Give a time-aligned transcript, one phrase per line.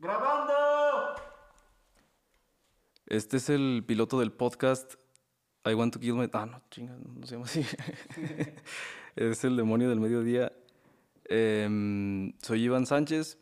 [0.00, 0.54] ¡Grabando!
[3.04, 4.94] Este es el piloto del podcast
[5.66, 6.26] I Want to Kill My...
[6.32, 7.66] Ah, no, chinga, no se llama así.
[9.16, 10.52] es el demonio del mediodía.
[11.26, 13.36] Em, soy Iván Sánchez.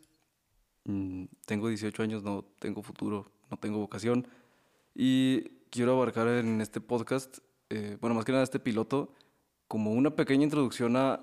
[0.82, 4.26] Mm, tengo 18 años, no tengo futuro, no tengo vocación.
[4.96, 7.38] Y quiero abarcar en este podcast,
[7.70, 9.14] eh, bueno, más que nada este piloto,
[9.68, 11.20] como una pequeña introducción a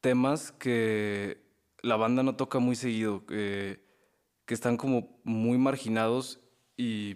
[0.00, 1.40] temas que
[1.82, 3.24] la banda no toca muy seguido,
[4.48, 6.40] que están como muy marginados
[6.74, 7.14] y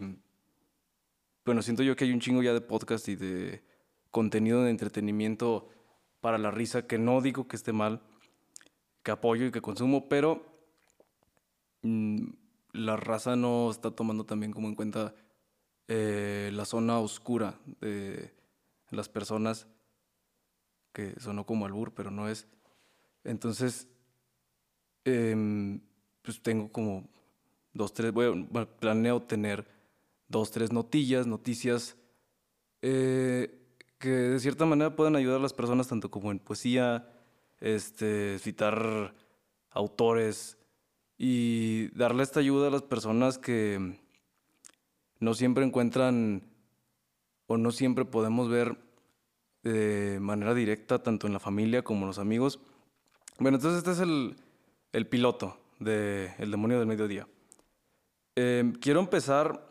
[1.47, 3.65] bueno, siento yo que hay un chingo ya de podcast y de
[4.11, 5.71] contenido de entretenimiento
[6.21, 8.03] para la risa, que no digo que esté mal,
[9.03, 10.45] que apoyo y que consumo, pero
[11.81, 12.19] mm,
[12.75, 15.15] la raza no está tomando también como en cuenta
[15.89, 18.35] eh, la zona oscura de
[18.91, 19.67] las personas,
[20.93, 22.47] que sonó como albur, pero no es.
[23.25, 23.89] Entonces,
[25.07, 25.81] em,
[26.21, 27.09] pues tengo como
[27.73, 28.49] dos, tres, bueno,
[28.81, 29.67] planeo tener
[30.29, 31.97] dos, tres notillas, noticias
[32.81, 33.59] eh,
[33.99, 37.09] que de cierta manera puedan ayudar a las personas tanto como en poesía,
[37.61, 39.15] este, citar
[39.71, 40.59] autores
[41.17, 44.01] y darle esta ayuda a las personas que
[45.21, 46.43] no siempre encuentran
[47.47, 48.77] o no siempre podemos ver
[49.63, 52.59] de manera directa tanto en la familia como en los amigos.
[53.39, 54.37] Bueno, entonces este es el,
[54.93, 57.29] el piloto de El demonio del mediodía.
[58.35, 59.69] Em, quiero empezar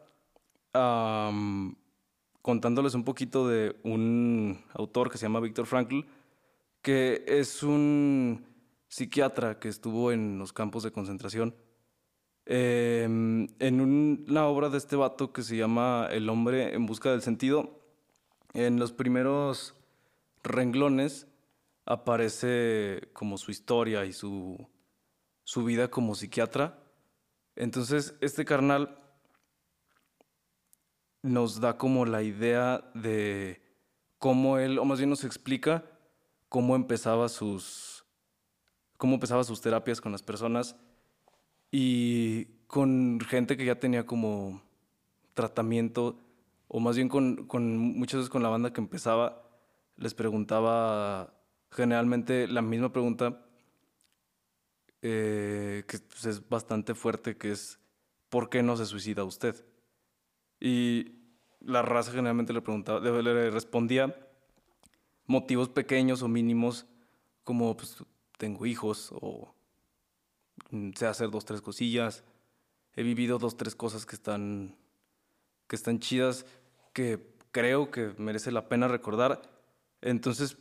[2.42, 6.02] contándoles un poquito de un autor que se llama Víctor Frankl,
[6.82, 8.45] que es un
[8.88, 11.56] psiquiatra que estuvo en los campos de concentración.
[12.45, 17.22] Em, en una obra de este vato que se llama El hombre en busca del
[17.22, 17.80] sentido,
[18.54, 19.76] en los primeros
[20.44, 21.28] renglones
[21.86, 24.67] aparece como su historia y su,
[25.44, 26.81] su vida como psiquiatra.
[27.62, 28.98] Entonces, este carnal
[31.22, 33.62] nos da como la idea de
[34.17, 35.86] cómo él, o más bien nos explica
[36.49, 38.04] cómo empezaba sus,
[38.98, 40.76] cómo empezaba sus terapias con las personas
[41.70, 44.64] y con gente que ya tenía como
[45.36, 46.17] tratamiento,
[46.67, 49.39] o más bien con, con muchas veces con la banda que empezaba,
[49.98, 51.32] les preguntaba
[51.70, 53.45] generalmente la misma pregunta,
[55.02, 57.80] eh, que pues, es bastante fuerte, que es,
[58.30, 59.66] ¿por qué no se suicida usted?
[60.60, 61.16] Y
[61.60, 64.16] la raza generalmente le preguntaba, le respondía
[65.26, 66.86] motivos pequeños o mínimos,
[67.44, 68.04] como pues,
[68.38, 69.54] tengo hijos o
[70.70, 72.23] mm, sé hacer dos, tres cosillas,
[72.95, 74.76] he vivido dos, tres cosas que están,
[75.67, 76.45] que están chidas,
[76.94, 79.42] que creo que merece la pena recordar.
[80.02, 80.58] Entonces,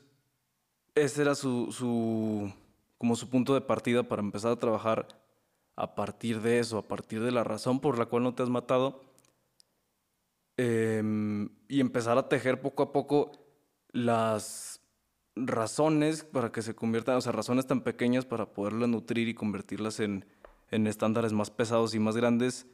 [0.95, 2.53] ese era su, su,
[3.00, 5.09] como su punto de partida para empezar a trabajar
[5.75, 8.49] a partir de eso, a partir de la razón por la cual no te has
[8.49, 9.00] matado
[10.62, 13.33] Em, y empezar a tejer poco a poco
[13.93, 14.83] las
[15.34, 20.00] razones para que se conviertan, o sea, razones tan pequeñas para poderlas nutrir y convertirlas
[20.00, 20.27] en,
[20.71, 22.67] en estándares más pesados y más grandes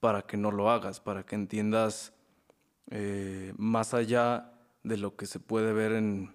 [0.00, 2.14] para que no lo hagas, para que entiendas
[2.90, 6.34] eh, más allá de lo que se puede ver en,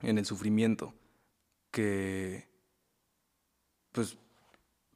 [0.00, 0.94] en el sufrimiento,
[1.70, 2.48] que
[3.92, 4.18] pues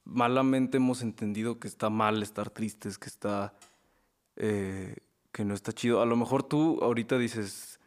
[0.03, 3.53] malamente hemos entendido que está mal estar tristes, que está
[4.35, 4.97] eh,
[5.31, 6.01] que no está chido.
[6.01, 7.79] A lo mejor tú ahorita dices,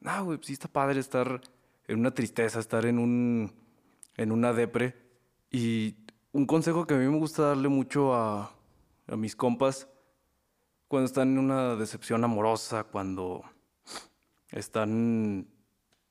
[0.00, 1.40] no, güey, pues sí está padre estar
[1.88, 3.52] en una tristeza, estar en un
[4.16, 4.96] en una depre.
[5.50, 5.96] Y
[6.32, 8.52] un consejo que a mí me gusta darle mucho a,
[9.06, 9.88] a mis compas
[10.88, 13.42] cuando están en una decepción amorosa, cuando
[14.50, 15.48] están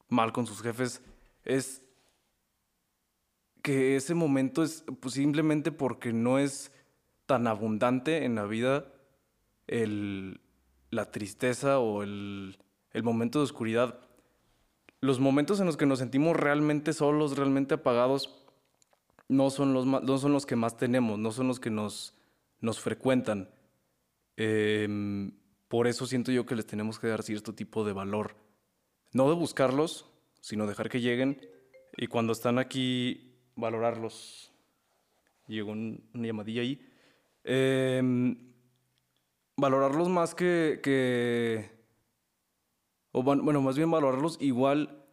[0.10, 1.02] mal con sus jefes,
[1.44, 1.84] es
[3.62, 6.72] que ese momento es pues, simplemente porque no es
[7.26, 8.86] tan abundante en la vida
[9.68, 10.42] el,
[10.90, 12.58] la tristeza o el,
[12.92, 14.00] el momento de oscuridad,
[15.00, 18.38] los momentos en los que nos sentimos realmente solos, realmente apagados,
[19.28, 22.14] no son los, no son los que más tenemos, no son los que nos,
[22.60, 23.50] nos frecuentan.
[24.36, 25.32] Em,
[25.68, 28.36] por eso siento yo que les tenemos que dar cierto tipo de valor.
[29.14, 30.06] No de buscarlos,
[30.42, 31.40] sino dejar que lleguen
[31.96, 34.52] y cuando están aquí, valorarlos.
[35.48, 36.82] Llegó una llamadilla ahí.
[37.44, 38.02] Eh,
[39.62, 41.70] valorarlos más que,
[43.12, 45.06] o bueno, más bien valorarlos igual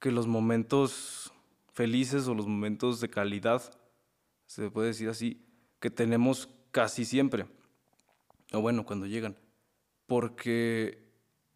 [0.00, 1.32] que los momentos
[1.72, 3.62] felices o los momentos de calidad,
[4.46, 5.46] se puede decir así,
[5.80, 7.46] que tenemos casi siempre,
[8.52, 9.36] o bueno, cuando llegan,
[10.06, 10.98] porque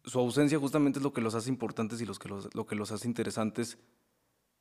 [0.05, 2.91] su ausencia justamente es lo que los hace importantes y los que lo que los
[2.91, 3.77] hace interesantes,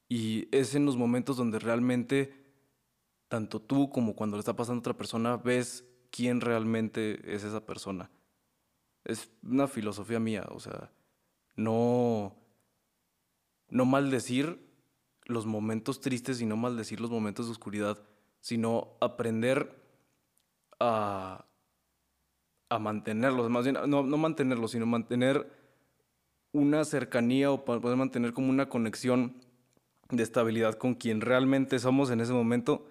[0.09, 2.33] y es en los momentos donde realmente
[3.29, 7.65] tanto tú como cuando le está pasando a otra persona, ves quién realmente es esa
[7.65, 8.11] persona.
[9.05, 10.91] Es una filosofía mía, o sea,
[11.57, 12.35] no,
[13.69, 14.65] no maldecir
[15.25, 17.99] los momentos tristes y no maldecir los momentos de oscuridad,
[18.41, 19.75] sino aprender
[20.79, 21.47] a,
[22.69, 25.51] a mantenerlos, más bien, no, no mantenerlos, sino mantener
[26.53, 29.35] una cercanía o poder mantener como una conexión
[30.11, 32.87] de estabilidad con quien realmente somos en ese momento,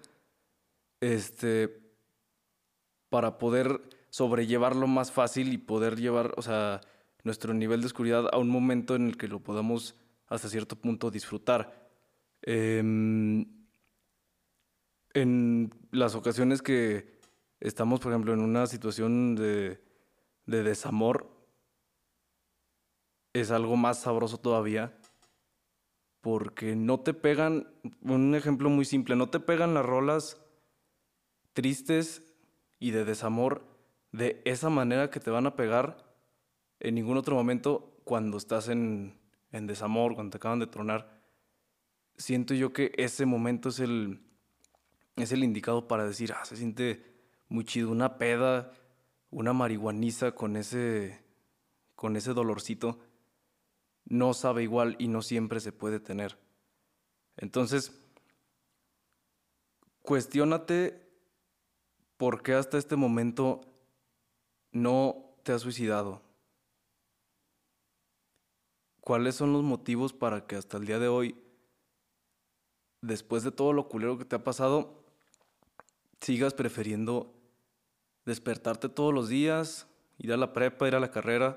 [1.00, 1.80] este,
[3.08, 3.80] para poder
[4.10, 6.80] sobrellevarlo más fácil y poder llevar, o sea,
[7.22, 9.94] nuestro nivel de oscuridad a un momento en el que lo podamos
[10.28, 11.88] hasta cierto punto disfrutar.
[12.42, 13.46] Em,
[15.14, 17.18] en las ocasiones que
[17.60, 19.80] estamos, por ejemplo, en una situación de,
[20.46, 21.30] de desamor,
[23.32, 24.95] es algo más sabroso todavía
[26.26, 27.68] porque no te pegan,
[28.02, 30.42] un ejemplo muy simple, no te pegan las rolas
[31.52, 32.34] tristes
[32.80, 33.64] y de desamor
[34.10, 36.04] de esa manera que te van a pegar
[36.80, 39.20] en ningún otro momento cuando estás en,
[39.52, 41.22] en desamor, cuando te acaban de tronar.
[42.16, 44.20] Siento yo que ese momento es el,
[45.14, 47.04] es el indicado para decir, ah, se siente
[47.48, 48.72] muy chido, una peda,
[49.30, 51.22] una marihuaniza con ese,
[51.94, 52.98] con ese dolorcito
[54.06, 56.38] no sabe igual y no siempre se puede tener.
[57.36, 57.92] Entonces,
[60.02, 61.06] cuestiónate
[62.16, 63.60] por qué hasta este momento
[64.72, 66.22] no te has suicidado.
[69.00, 71.36] ¿Cuáles son los motivos para que hasta el día de hoy,
[73.00, 75.04] después de todo lo culero que te ha pasado,
[76.20, 77.32] sigas prefiriendo
[78.24, 79.86] despertarte todos los días,
[80.18, 81.54] ir a la prepa, ir a la carrera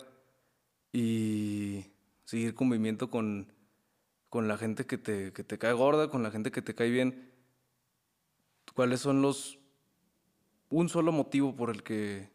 [0.94, 1.86] y
[2.30, 3.52] seguir conviviendo con,
[4.30, 6.92] con la gente que te, que te cae gorda, con la gente que te cae
[6.92, 7.32] bien.
[8.76, 9.58] ¿Cuáles son los...
[10.70, 12.30] un solo motivo por el que,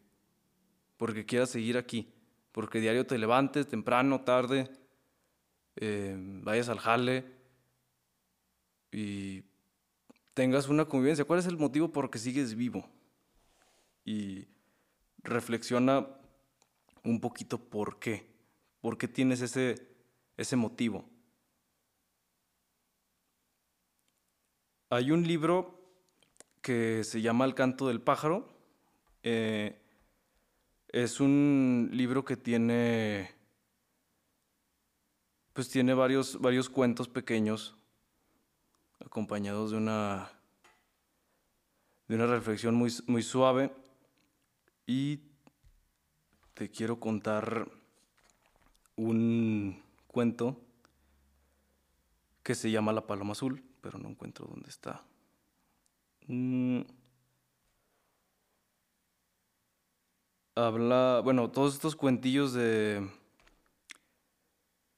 [0.97, 2.11] por el que quieras seguir aquí?
[2.51, 4.69] Porque diario te levantes temprano, tarde,
[5.77, 7.23] eh, vayas al jale
[8.91, 9.45] y
[10.33, 11.23] tengas una convivencia.
[11.23, 12.89] ¿Cuál es el motivo por el que sigues vivo?
[14.03, 14.45] Y
[15.23, 16.05] reflexiona
[17.05, 18.34] un poquito por qué.
[18.85, 19.81] ¿Por qué tienes ese,
[20.37, 21.09] ese motivo?
[24.91, 25.81] Hay un libro
[26.61, 28.47] que se llama El canto del pájaro.
[29.23, 29.81] Eh,
[30.89, 33.31] es un libro que tiene,
[35.53, 37.75] pues tiene varios, varios cuentos pequeños
[39.03, 40.31] acompañados de una,
[42.07, 43.73] de una reflexión muy, muy suave.
[44.85, 45.21] Y
[46.53, 47.67] te quiero contar
[48.95, 50.59] un cuento
[52.43, 55.03] que se llama La Paloma Azul, pero no encuentro dónde está.
[56.27, 56.81] Mm.
[60.55, 63.05] Habla, bueno, todos estos cuentillos de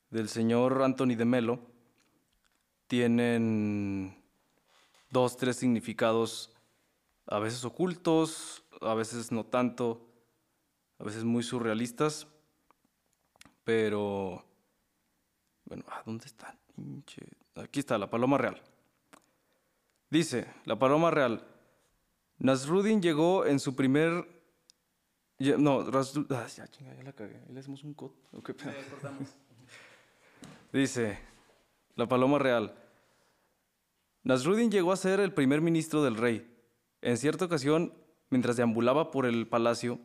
[0.09, 1.59] del señor Anthony de Melo
[2.87, 4.15] tienen
[5.09, 6.51] dos, tres significados,
[7.25, 10.07] a veces ocultos, a veces no tanto,
[10.99, 12.27] a veces muy surrealistas.
[13.67, 14.45] Pero,
[15.65, 16.57] bueno, ¿dónde está?
[17.55, 18.61] Aquí está, la paloma real.
[20.09, 21.45] Dice, la paloma real.
[22.39, 24.25] Nasruddin llegó en su primer...
[25.37, 27.43] No, ah, ya, chinga, ya la cagué.
[27.49, 28.13] le hacemos un cut.
[30.71, 31.19] Dice,
[31.97, 32.73] la paloma real.
[34.23, 36.49] Nasruddin llegó a ser el primer ministro del rey.
[37.01, 37.93] En cierta ocasión,
[38.29, 39.99] mientras deambulaba por el palacio,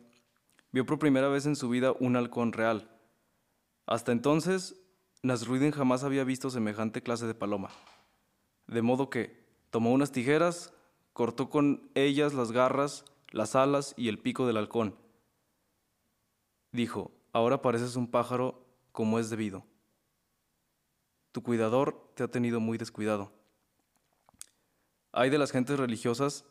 [0.73, 2.89] vio por primera vez en su vida un halcón real.
[3.85, 4.75] Hasta entonces,
[5.21, 7.69] Nasruddin jamás había visto semejante clase de paloma.
[8.67, 10.73] De modo que tomó unas tijeras,
[11.13, 14.95] cortó con ellas las garras, las alas y el pico del halcón.
[16.71, 19.65] Dijo, ahora pareces un pájaro como es debido.
[21.31, 23.31] Tu cuidador te ha tenido muy descuidado.
[25.11, 26.45] Hay de las gentes religiosas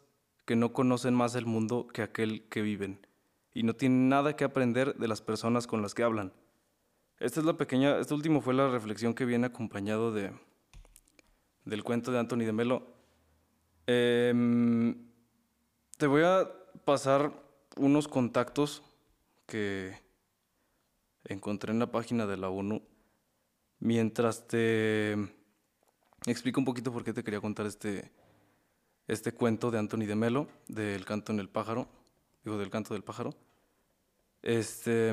[0.44, 3.06] que no conocen más el mundo que aquel que viven
[3.54, 6.32] y no tienen nada que aprender de las personas con las que hablan.
[7.22, 10.32] Esta es la pequeña, este último fue la reflexión que viene acompañado de,
[11.64, 12.82] del cuento de Anthony de Melo.
[13.86, 15.06] Em,
[15.98, 16.50] te voy a
[16.84, 17.32] pasar
[17.76, 18.82] unos contactos
[19.46, 19.96] que
[21.22, 22.82] encontré en la página de la ONU
[23.78, 25.12] mientras te
[26.26, 28.10] explico un poquito por qué te quería contar este,
[29.06, 31.86] este cuento de Anthony de Melo, del canto en el pájaro,
[32.42, 33.32] digo, del canto del pájaro.
[34.42, 35.12] Este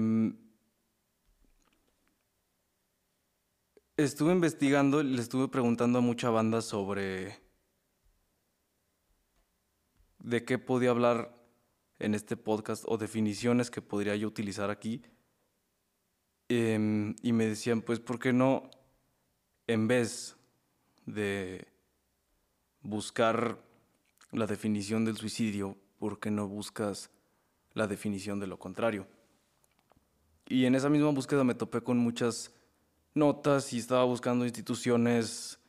[3.99, 7.37] Estuve investigando, le estuve preguntando a mucha banda sobre
[10.19, 11.35] de qué podía hablar
[11.99, 15.01] en este podcast o definiciones que podría yo utilizar aquí.
[16.47, 18.71] Em, y me decían, pues, ¿por qué no,
[19.67, 20.37] en vez
[21.05, 21.67] de
[22.81, 23.59] buscar
[24.31, 27.09] la definición del suicidio, ¿por qué no buscas
[27.73, 29.07] la definición de lo contrario?
[30.47, 32.53] Y en esa misma búsqueda me topé con muchas
[33.19, 35.59] notas y estaba buscando instituciones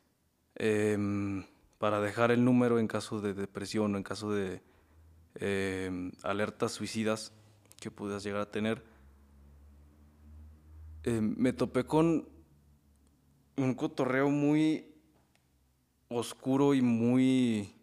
[0.54, 1.44] em,
[1.78, 4.62] para dejar el número en caso de depresión o en caso de
[5.34, 7.32] em, alertas suicidas
[7.80, 8.82] que pudieras llegar a tener.
[11.02, 12.28] Em, me topé con
[13.56, 14.94] un cotorreo muy
[16.08, 17.74] oscuro y muy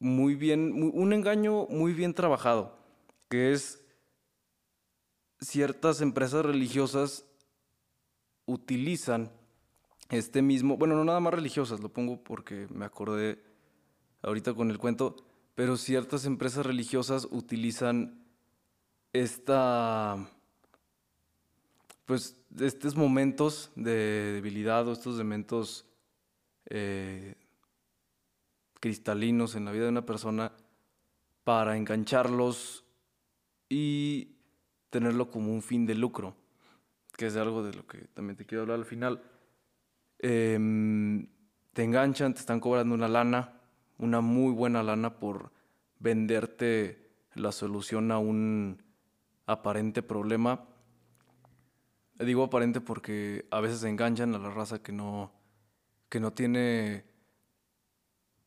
[0.00, 2.74] muy bien, un engaño muy bien trabajado,
[3.28, 3.84] que es
[5.40, 7.24] ciertas empresas religiosas
[8.46, 9.30] utilizan
[10.10, 13.42] este mismo, bueno, no nada más religiosas, lo pongo porque me acordé
[14.22, 15.16] ahorita con el cuento,
[15.54, 18.24] pero ciertas empresas religiosas utilizan
[19.12, 20.28] esta,
[22.06, 25.86] pues, estos momentos de debilidad o estos momentos
[26.66, 27.34] eh,
[28.80, 30.52] cristalinos en la vida de una persona
[31.44, 32.84] para engancharlos
[33.68, 34.39] y
[34.90, 36.34] tenerlo como un fin de lucro,
[37.16, 39.22] que es algo de lo que también te quiero hablar al final.
[40.18, 41.26] Em,
[41.72, 43.60] te enganchan, te están cobrando una lana,
[43.98, 45.52] una muy buena lana por
[45.98, 48.82] venderte la solución a un
[49.46, 50.66] aparente problema.
[52.18, 55.32] Digo aparente porque a veces enganchan a la raza que no,
[56.08, 57.04] que no tiene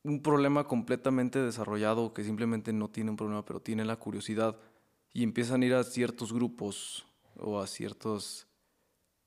[0.04, 4.60] un problema completamente desarrollado, que simplemente no tiene un problema, pero tiene la curiosidad
[5.14, 7.06] y empiezan a ir a ciertos grupos
[7.36, 8.48] o a ciertos...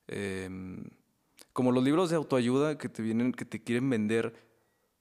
[0.08, 0.84] Em,
[1.52, 4.34] como los libros de autoayuda que te vienen, que te quieren vender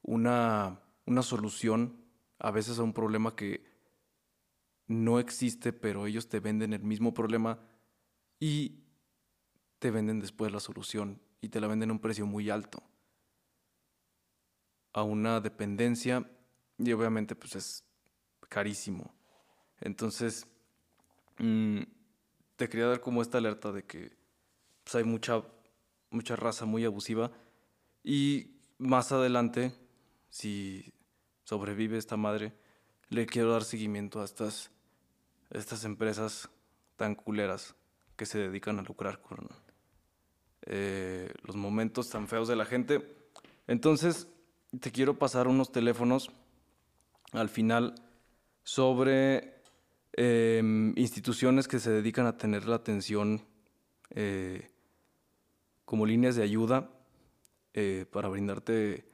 [0.02, 1.96] una, una solución
[2.38, 3.64] a veces a un problema que
[4.86, 7.58] no existe, pero ellos te venden el mismo problema
[8.40, 8.84] y
[9.78, 12.82] te venden después la solución y te la venden a un precio muy alto.
[14.92, 16.30] A una dependencia
[16.78, 17.84] y obviamente pues es
[18.48, 19.14] carísimo.
[19.80, 20.46] Entonces,
[21.38, 21.82] Mm,
[22.56, 24.16] te quería dar como esta alerta de que
[24.84, 25.42] pues, hay mucha,
[26.10, 27.30] mucha raza muy abusiva
[28.02, 29.72] y más adelante,
[30.28, 30.92] si
[31.44, 32.52] sobrevive esta madre,
[33.08, 34.70] le quiero dar seguimiento a estas,
[35.50, 36.48] estas empresas
[36.96, 37.74] tan culeras
[38.16, 39.48] que se dedican a lucrar con
[40.62, 43.16] eh, los momentos tan feos de la gente.
[43.66, 44.28] Entonces,
[44.80, 46.30] te quiero pasar unos teléfonos
[47.32, 47.94] al final
[48.64, 49.55] sobre
[50.18, 53.42] Em, instituciones que se dedican a tener la atención
[54.10, 54.70] eh,
[55.84, 56.90] como líneas de ayuda
[57.74, 59.04] eh, para brindarte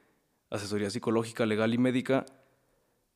[0.49, 2.25] asesoría psicológica, legal y médica.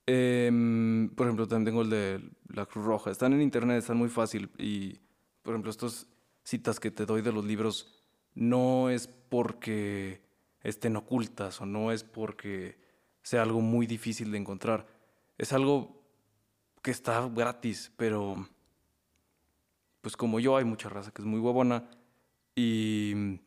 [0.05, 3.09] Em, por ejemplo, también tengo el de la Cruz Roja.
[3.09, 4.49] Están en internet, están muy fácil.
[4.57, 4.99] Y,
[5.41, 6.07] por ejemplo, estas
[6.43, 8.03] citas que te doy de los libros
[8.33, 10.21] no es porque
[10.61, 12.77] estén ocultas o no es porque
[13.21, 14.87] sea algo muy difícil de encontrar.
[15.37, 15.96] Es algo
[16.87, 18.47] que está gratis, pero
[19.99, 21.83] pues como yo hay mucha raza que es muy huevona
[22.55, 23.41] y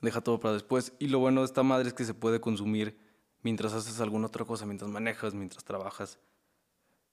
[0.00, 0.92] deja todo para después.
[1.00, 2.96] Y lo bueno de esta madre es que se puede consumir
[3.42, 6.20] mientras haces alguna otra cosa, mientras manejas, mientras trabajas,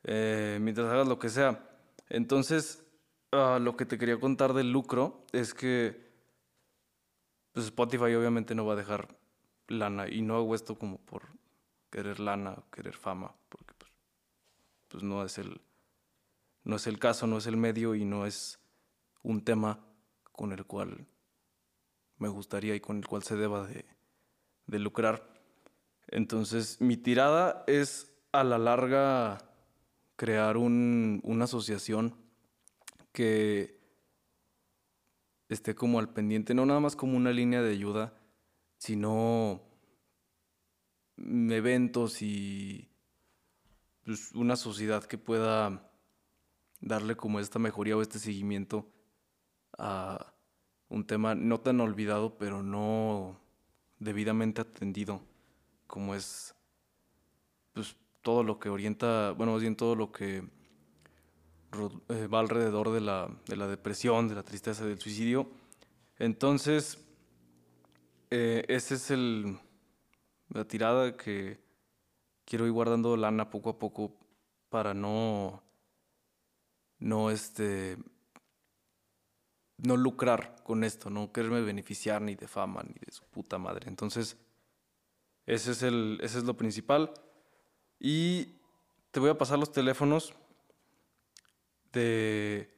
[0.03, 1.67] eh, mientras hagas lo que sea.
[2.09, 2.83] Entonces,
[3.31, 6.11] ah, lo que te quería contar del lucro es que
[7.53, 9.17] pues Spotify obviamente no va a dejar
[9.67, 11.23] lana y no hago esto como por
[11.89, 13.33] querer lana, querer fama,
[14.89, 15.61] pues no es el,
[16.63, 18.59] no es el caso, no es el medio y no es
[19.23, 19.79] un tema
[20.31, 21.07] con el cual
[22.17, 23.85] me gustaría y con el cual se deba de,
[24.67, 25.33] de lucrar.
[26.07, 29.37] Entonces, mi tirada es a la larga
[30.15, 32.15] crear un, una asociación
[33.13, 33.79] que
[35.47, 38.13] esté como al pendiente, no nada más como una línea de ayuda,
[38.77, 39.61] sino
[41.17, 42.88] eventos y
[44.05, 45.91] pues, una sociedad que pueda
[46.81, 48.89] darle como esta mejoría o este seguimiento
[49.77, 50.33] a
[50.89, 53.39] un tema no tan olvidado, pero no
[53.99, 55.21] debidamente atendido,
[55.87, 56.55] como es
[57.73, 60.43] pues, todo lo que orienta, bueno, más bien todo lo que
[62.09, 65.49] eh, va alrededor de la, de la depresión, de la tristeza, del suicidio.
[66.17, 66.97] Entonces,
[68.31, 69.57] eh, esa es el,
[70.49, 71.59] la tirada que
[72.49, 74.15] quiero ir guardando lana poco a poco
[74.69, 75.61] para no,
[76.97, 77.97] no, este,
[79.77, 83.87] no lucrar con esto, no quererme beneficiar ni de fama ni de su puta madre.
[83.87, 84.35] Entonces,
[85.45, 87.11] Ese es, el, ese es lo principal.
[87.99, 88.59] Y
[89.11, 90.33] te voy a pasar los teléfonos
[91.91, 92.69] de,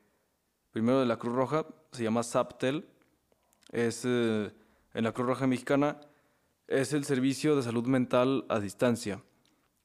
[0.71, 2.87] primero de la Cruz Roja, se llama Saptel,
[3.71, 4.51] es eh,
[4.93, 5.99] en la Cruz Roja Mexicana,
[6.67, 9.21] es el servicio de salud mental a distancia.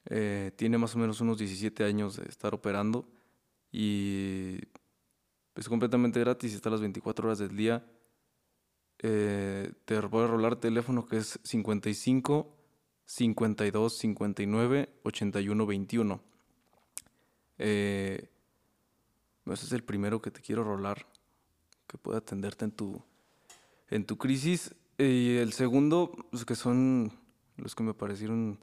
[0.09, 3.09] Eh, tiene más o menos unos 17 años de estar operando
[3.73, 4.59] y
[5.55, 7.85] es completamente gratis, está las 24 horas del día.
[9.01, 12.55] Eh, te voy a rolar teléfono que es 55
[13.05, 16.21] 52 59 81 21.
[17.59, 18.31] ese
[19.53, 21.07] es el primero que te quiero rolar,
[21.87, 23.03] que puede atenderte en tu,
[23.91, 24.75] en tu crisis.
[24.99, 27.13] Y el segundo, pues que son
[27.57, 28.59] los que me parecieron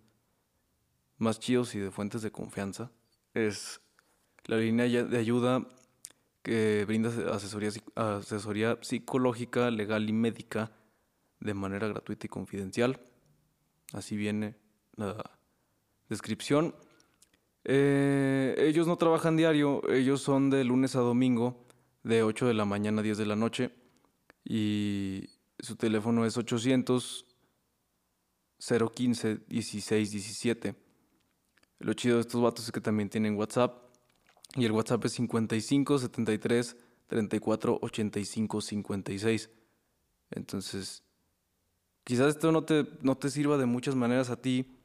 [1.23, 2.91] más chidos y de fuentes de confianza,
[3.33, 3.81] es
[4.45, 5.67] la línea de ayuda
[6.43, 10.71] que brinda asesoría, asesoría psicológica, legal y médica
[11.39, 12.99] de manera gratuita y confidencial.
[13.93, 14.55] Así viene
[14.95, 15.37] la
[16.09, 16.75] descripción.
[17.63, 21.65] Eh, ellos no trabajan diario, ellos son de lunes a domingo,
[22.03, 23.71] de 8 de la mañana a 10 de la noche.
[24.43, 27.25] Y su teléfono es 800
[28.59, 30.75] 015 1617.
[31.83, 33.75] Lo chido de estos vatos es que también tienen WhatsApp.
[34.55, 39.49] Y el WhatsApp es 55 73 34 85 56.
[40.31, 41.03] Entonces,
[42.05, 44.77] quizás esto no te, no te sirva de muchas maneras a ti.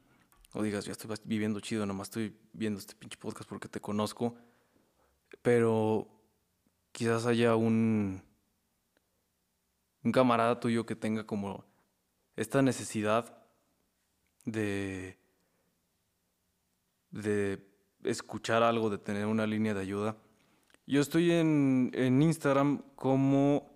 [0.53, 4.35] O digas, ya estoy viviendo chido, nomás estoy viendo este pinche podcast porque te conozco.
[5.41, 6.05] Pero
[6.91, 8.21] quizás haya un,
[10.03, 11.63] un camarada tuyo que tenga como
[12.35, 13.41] esta necesidad
[14.43, 15.18] de,
[17.11, 17.69] de
[18.03, 20.15] escuchar algo, de tener una línea de ayuda.
[20.87, 23.69] Yo estoy en, en Instagram como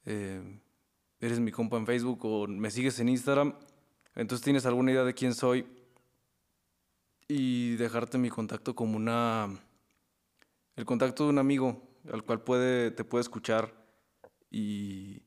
[0.07, 0.61] em,
[1.21, 3.55] eres mi compa en Facebook o me sigues en Instagram,
[4.15, 5.67] entonces tienes alguna idea de quién soy
[7.29, 9.49] y dejarte mi contacto como una
[10.77, 11.83] el contacto de un amigo
[12.13, 13.82] al cual puede te puede escuchar
[14.53, 15.23] y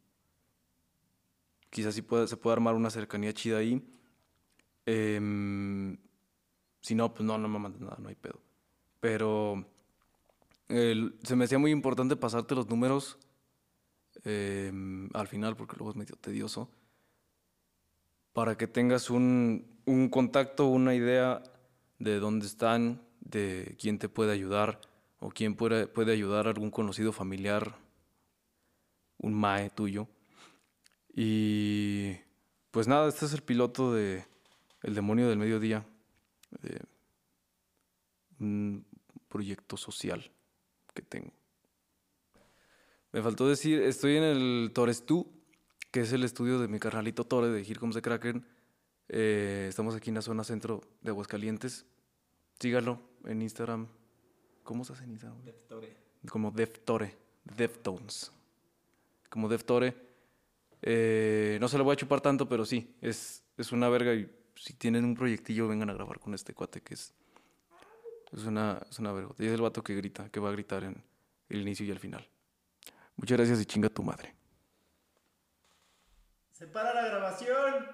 [1.71, 3.83] quizás sí se puede armar una cercanía chida ahí.
[4.85, 5.97] Em,
[6.79, 8.39] si no, pues no, no me mandes nada, no hay pedo.
[8.99, 9.65] Pero
[10.67, 13.17] se me hacía muy importante pasarte los números
[14.23, 16.69] em, al final, porque luego es medio tedioso,
[18.31, 21.41] para que tengas un, un contacto, una idea
[21.97, 24.81] de dónde están, de quién te puede ayudar
[25.19, 27.75] o quién puede, puede ayudar a algún conocido familiar,
[29.17, 30.07] un mae tuyo.
[31.13, 32.15] Y
[32.71, 34.25] pues nada, este es el piloto de
[34.81, 35.85] El demonio del mediodía,
[36.61, 36.81] de
[38.39, 38.85] un
[39.29, 40.31] proyecto social
[40.93, 41.31] que tengo.
[43.11, 45.31] Me faltó decir, estoy en el Torres Tú,
[45.91, 48.45] que es el estudio de mi carnalito Tore de Here Comes the Kraken
[49.07, 51.85] eh, estamos aquí en la zona centro de Aguascalientes.
[52.59, 53.87] Sígalo en Instagram.
[54.63, 55.43] ¿Cómo se hace en Instagram?
[55.43, 55.95] Deftore.
[56.29, 57.15] Como Deftore.
[57.43, 58.31] Deftones.
[59.35, 59.93] Como Deftore.
[60.81, 64.13] Eh, no se lo voy a chupar tanto, pero sí, es, es una verga.
[64.13, 67.13] Y si tienen un proyectillo, vengan a grabar con este cuate que es.
[68.31, 69.35] Es una, es una verga.
[69.37, 71.03] Y es el vato que grita, que va a gritar en
[71.49, 72.25] el inicio y el final.
[73.17, 74.33] Muchas gracias y chinga tu madre.
[76.53, 77.87] ¡Se para la grabación!